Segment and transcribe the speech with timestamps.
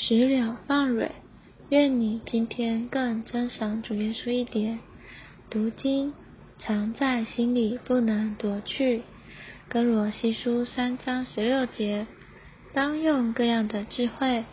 [0.00, 1.10] 石榴放蕊，
[1.70, 4.78] 愿你今天更珍赏主耶稣一点。
[5.50, 6.14] 读经
[6.56, 9.02] 藏在心里，不能夺去。
[9.68, 12.06] 跟罗西书三章十六节，
[12.72, 14.44] 当用各样的智慧，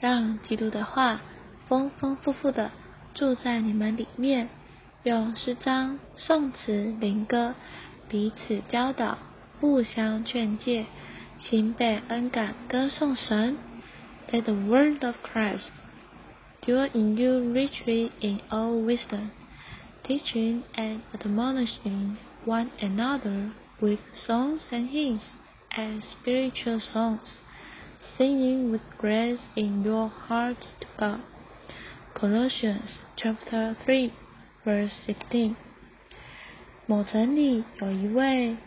[0.00, 1.20] 让基督的话
[1.68, 2.70] 丰丰富富的
[3.12, 4.48] 住在你们里面。
[5.02, 7.54] 用诗章、颂词、灵歌
[8.08, 9.18] 彼此教导，
[9.60, 10.86] 互相劝诫，
[11.38, 13.58] 心被恩感，歌颂神。
[14.33, 15.71] Let the word of Christ
[16.61, 19.31] dwell in you richly in all wisdom,
[20.03, 25.31] teaching and admonishing one another with songs and hymns
[25.75, 27.39] and spiritual songs,
[28.17, 31.21] singing with grace in your hearts to God.
[32.13, 34.11] Colossians chapter 3
[34.63, 35.55] verse 16.
[36.85, 38.57] 某城里有一位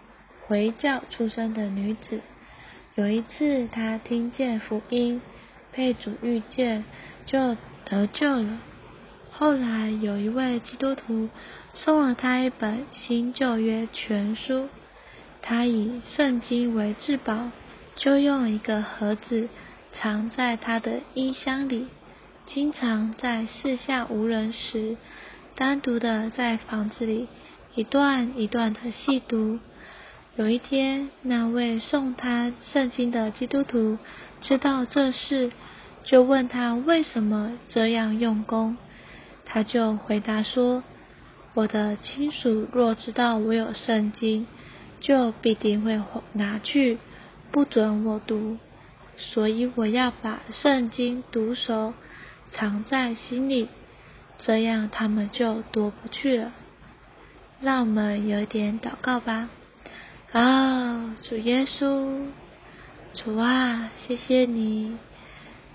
[0.46, 2.20] 回教出身的女子，
[2.94, 5.20] 有一次她听见福音，
[5.77, 6.83] 被主遇见，
[7.27, 7.55] 就
[7.85, 8.57] 得救了。
[9.31, 11.29] 后来有一位基督徒
[11.75, 14.69] 送了他一本新旧约全书，
[15.43, 17.51] 他以圣经为至宝，
[17.95, 19.49] 就用一个盒子
[19.93, 21.85] 藏在他的衣箱里，
[22.47, 24.97] 经常在四下无人时。
[25.55, 27.27] 单独的在房子里
[27.75, 29.59] 一段一段的细读。
[30.37, 33.97] 有一天，那位送他圣经的基督徒
[34.39, 35.51] 知道这事，
[36.03, 38.77] 就问他为什么这样用功。
[39.45, 40.83] 他就回答说
[41.55, 44.45] ：“我的亲属若知道我有圣经，
[44.99, 45.99] 就必定会
[46.33, 46.99] 拿去，
[47.51, 48.59] 不准我读。
[49.17, 51.95] 所以我要把圣经读熟，
[52.51, 53.69] 藏在心里。”
[54.37, 56.51] 这样他们就夺不去了。
[57.59, 59.49] 让我们有点祷告吧。
[60.33, 62.27] 啊，主耶稣，
[63.13, 64.97] 主啊，谢谢你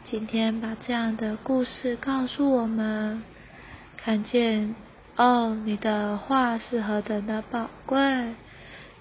[0.05, 3.23] 今天把这样的故事告诉我们，
[3.97, 4.75] 看见
[5.17, 8.35] 哦，你的话是何等的宝贵。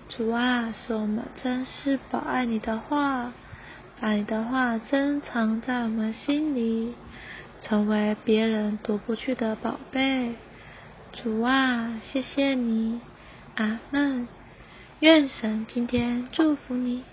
[0.08, 3.34] 主啊，使我们珍视宝爱你的话，
[4.00, 6.96] 把你的话珍藏在我们心里。
[7.62, 10.34] 成为别人夺不去的宝贝，
[11.12, 13.02] 主啊，谢谢你，
[13.56, 14.28] 阿门。
[15.02, 17.04] 愿神今天祝福你。